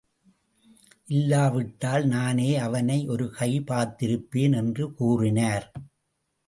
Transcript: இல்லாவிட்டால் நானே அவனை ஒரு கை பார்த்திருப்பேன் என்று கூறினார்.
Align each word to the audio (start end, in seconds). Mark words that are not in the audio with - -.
இல்லாவிட்டால் 1.07 2.05
நானே 2.05 2.57
அவனை 2.57 3.07
ஒரு 3.07 3.29
கை 3.31 3.51
பார்த்திருப்பேன் 3.59 4.55
என்று 4.55 4.93
கூறினார். 4.93 5.71